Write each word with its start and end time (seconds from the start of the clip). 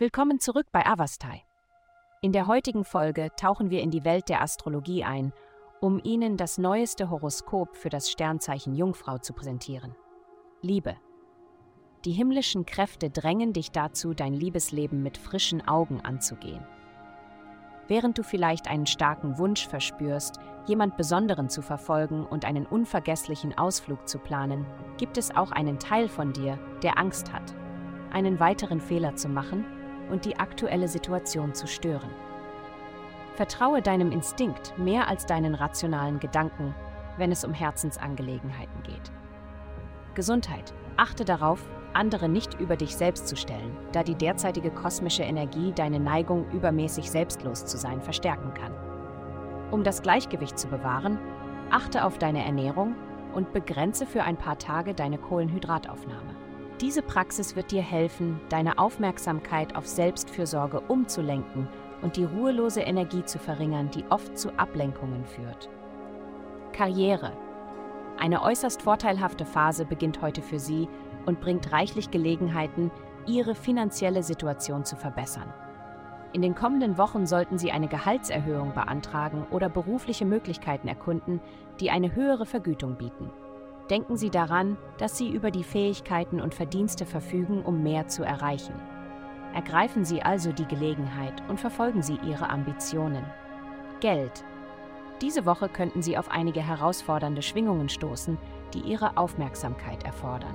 Willkommen 0.00 0.40
zurück 0.40 0.68
bei 0.72 0.86
Avastai. 0.86 1.42
In 2.22 2.32
der 2.32 2.46
heutigen 2.46 2.84
Folge 2.84 3.28
tauchen 3.38 3.68
wir 3.68 3.82
in 3.82 3.90
die 3.90 4.02
Welt 4.02 4.30
der 4.30 4.40
Astrologie 4.40 5.04
ein, 5.04 5.34
um 5.82 6.00
Ihnen 6.02 6.38
das 6.38 6.56
neueste 6.56 7.10
Horoskop 7.10 7.76
für 7.76 7.90
das 7.90 8.10
Sternzeichen 8.10 8.74
Jungfrau 8.74 9.18
zu 9.18 9.34
präsentieren. 9.34 9.94
Liebe. 10.62 10.96
Die 12.06 12.12
himmlischen 12.12 12.64
Kräfte 12.64 13.10
drängen 13.10 13.52
dich 13.52 13.72
dazu, 13.72 14.14
dein 14.14 14.32
Liebesleben 14.32 15.02
mit 15.02 15.18
frischen 15.18 15.68
Augen 15.68 16.00
anzugehen. 16.00 16.66
Während 17.86 18.16
du 18.16 18.22
vielleicht 18.22 18.68
einen 18.68 18.86
starken 18.86 19.36
Wunsch 19.36 19.68
verspürst, 19.68 20.36
jemand 20.64 20.96
Besonderen 20.96 21.50
zu 21.50 21.60
verfolgen 21.60 22.24
und 22.24 22.46
einen 22.46 22.64
unvergesslichen 22.64 23.58
Ausflug 23.58 24.08
zu 24.08 24.18
planen, 24.18 24.64
gibt 24.96 25.18
es 25.18 25.36
auch 25.36 25.52
einen 25.52 25.78
Teil 25.78 26.08
von 26.08 26.32
dir, 26.32 26.58
der 26.82 26.96
Angst 26.96 27.34
hat, 27.34 27.54
einen 28.14 28.40
weiteren 28.40 28.80
Fehler 28.80 29.14
zu 29.14 29.28
machen 29.28 29.66
und 30.10 30.24
die 30.24 30.38
aktuelle 30.38 30.88
Situation 30.88 31.54
zu 31.54 31.66
stören. 31.66 32.10
Vertraue 33.34 33.80
deinem 33.80 34.12
Instinkt 34.12 34.76
mehr 34.76 35.08
als 35.08 35.26
deinen 35.26 35.54
rationalen 35.54 36.20
Gedanken, 36.20 36.74
wenn 37.16 37.32
es 37.32 37.44
um 37.44 37.54
Herzensangelegenheiten 37.54 38.82
geht. 38.82 39.12
Gesundheit. 40.14 40.74
Achte 40.96 41.24
darauf, 41.24 41.66
andere 41.92 42.28
nicht 42.28 42.60
über 42.60 42.76
dich 42.76 42.96
selbst 42.96 43.26
zu 43.28 43.36
stellen, 43.36 43.76
da 43.92 44.02
die 44.02 44.14
derzeitige 44.14 44.70
kosmische 44.70 45.22
Energie 45.22 45.72
deine 45.72 46.00
Neigung, 46.00 46.50
übermäßig 46.50 47.10
selbstlos 47.10 47.64
zu 47.64 47.78
sein, 47.78 48.02
verstärken 48.02 48.52
kann. 48.54 48.74
Um 49.70 49.84
das 49.84 50.02
Gleichgewicht 50.02 50.58
zu 50.58 50.68
bewahren, 50.68 51.18
achte 51.70 52.04
auf 52.04 52.18
deine 52.18 52.44
Ernährung 52.44 52.94
und 53.34 53.52
begrenze 53.52 54.06
für 54.06 54.24
ein 54.24 54.36
paar 54.36 54.58
Tage 54.58 54.94
deine 54.94 55.18
Kohlenhydrataufnahme. 55.18 56.34
Diese 56.80 57.02
Praxis 57.02 57.56
wird 57.56 57.72
dir 57.72 57.82
helfen, 57.82 58.40
deine 58.48 58.78
Aufmerksamkeit 58.78 59.76
auf 59.76 59.86
Selbstfürsorge 59.86 60.80
umzulenken 60.80 61.68
und 62.00 62.16
die 62.16 62.24
ruhelose 62.24 62.80
Energie 62.80 63.22
zu 63.22 63.38
verringern, 63.38 63.90
die 63.90 64.04
oft 64.08 64.38
zu 64.38 64.58
Ablenkungen 64.58 65.26
führt. 65.26 65.68
Karriere. 66.72 67.32
Eine 68.18 68.42
äußerst 68.42 68.80
vorteilhafte 68.80 69.44
Phase 69.44 69.84
beginnt 69.84 70.22
heute 70.22 70.40
für 70.40 70.58
Sie 70.58 70.88
und 71.26 71.40
bringt 71.40 71.70
reichlich 71.70 72.10
Gelegenheiten, 72.10 72.90
Ihre 73.26 73.54
finanzielle 73.54 74.22
Situation 74.22 74.86
zu 74.86 74.96
verbessern. 74.96 75.52
In 76.32 76.40
den 76.40 76.54
kommenden 76.54 76.96
Wochen 76.96 77.26
sollten 77.26 77.58
Sie 77.58 77.72
eine 77.72 77.88
Gehaltserhöhung 77.88 78.72
beantragen 78.72 79.46
oder 79.50 79.68
berufliche 79.68 80.24
Möglichkeiten 80.24 80.88
erkunden, 80.88 81.40
die 81.78 81.90
eine 81.90 82.14
höhere 82.14 82.46
Vergütung 82.46 82.96
bieten. 82.96 83.30
Denken 83.90 84.16
Sie 84.16 84.30
daran, 84.30 84.78
dass 84.98 85.18
Sie 85.18 85.28
über 85.28 85.50
die 85.50 85.64
Fähigkeiten 85.64 86.40
und 86.40 86.54
Verdienste 86.54 87.04
verfügen, 87.04 87.62
um 87.64 87.82
mehr 87.82 88.06
zu 88.06 88.22
erreichen. 88.22 88.74
Ergreifen 89.52 90.04
Sie 90.04 90.22
also 90.22 90.52
die 90.52 90.66
Gelegenheit 90.66 91.42
und 91.48 91.58
verfolgen 91.58 92.00
Sie 92.00 92.16
Ihre 92.24 92.48
Ambitionen. 92.48 93.24
Geld. 93.98 94.44
Diese 95.20 95.44
Woche 95.44 95.68
könnten 95.68 96.02
Sie 96.02 96.16
auf 96.16 96.30
einige 96.30 96.60
herausfordernde 96.60 97.42
Schwingungen 97.42 97.88
stoßen, 97.88 98.38
die 98.72 98.80
Ihre 98.80 99.16
Aufmerksamkeit 99.16 100.04
erfordern. 100.04 100.54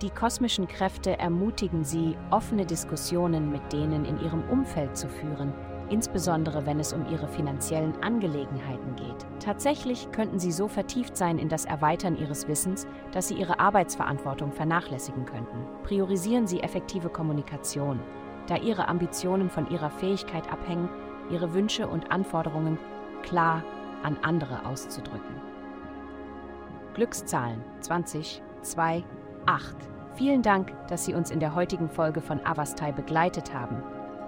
Die 0.00 0.10
kosmischen 0.10 0.66
Kräfte 0.66 1.18
ermutigen 1.18 1.84
Sie, 1.84 2.16
offene 2.30 2.64
Diskussionen 2.64 3.52
mit 3.52 3.70
denen 3.70 4.06
in 4.06 4.18
Ihrem 4.18 4.48
Umfeld 4.48 4.96
zu 4.96 5.08
führen, 5.08 5.52
insbesondere 5.90 6.66
wenn 6.66 6.80
es 6.80 6.92
um 6.92 7.06
Ihre 7.10 7.28
finanziellen 7.28 7.94
Angelegenheiten 8.02 8.96
geht. 8.96 9.26
Tatsächlich 9.40 10.10
könnten 10.12 10.38
Sie 10.38 10.52
so 10.52 10.68
vertieft 10.68 11.16
sein 11.16 11.38
in 11.38 11.48
das 11.48 11.64
Erweitern 11.64 12.16
Ihres 12.16 12.48
Wissens, 12.48 12.86
dass 13.12 13.28
Sie 13.28 13.34
Ihre 13.34 13.60
Arbeitsverantwortung 13.60 14.52
vernachlässigen 14.52 15.24
könnten. 15.24 15.66
Priorisieren 15.84 16.46
Sie 16.46 16.60
effektive 16.60 17.08
Kommunikation, 17.08 18.00
da 18.46 18.56
Ihre 18.56 18.88
Ambitionen 18.88 19.50
von 19.50 19.70
Ihrer 19.70 19.90
Fähigkeit 19.90 20.50
abhängen, 20.52 20.88
Ihre 21.30 21.54
Wünsche 21.54 21.88
und 21.88 22.10
Anforderungen 22.10 22.78
klar 23.22 23.62
an 24.02 24.18
andere 24.22 24.66
auszudrücken. 24.66 25.40
Glückszahlen 26.94 27.62
20, 27.80 28.42
2, 28.62 29.04
8. 29.46 29.76
Vielen 30.14 30.42
Dank, 30.42 30.72
dass 30.88 31.04
Sie 31.04 31.14
uns 31.14 31.30
in 31.30 31.40
der 31.40 31.54
heutigen 31.54 31.88
Folge 31.88 32.20
von 32.20 32.44
Avastai 32.46 32.92
begleitet 32.92 33.52
haben. 33.52 33.82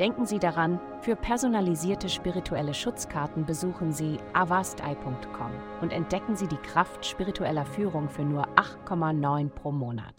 Denken 0.00 0.24
Sie 0.24 0.38
daran, 0.38 0.80
für 1.02 1.14
personalisierte 1.14 2.08
spirituelle 2.08 2.72
Schutzkarten 2.72 3.44
besuchen 3.44 3.92
Sie 3.92 4.16
avastai.com 4.32 5.50
und 5.82 5.92
entdecken 5.92 6.36
Sie 6.36 6.48
die 6.48 6.56
Kraft 6.56 7.04
spiritueller 7.04 7.66
Führung 7.66 8.08
für 8.08 8.24
nur 8.24 8.48
8,9 8.56 9.50
pro 9.50 9.70
Monat. 9.70 10.14